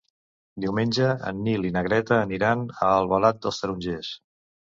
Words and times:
Diumenge 0.63 1.09
en 1.31 1.43
Nil 1.47 1.67
i 1.69 1.71
na 1.75 1.83
Greta 1.89 2.17
aniran 2.21 2.65
a 2.77 2.89
Albalat 2.93 3.43
dels 3.47 3.61
Tarongers. 3.65 4.13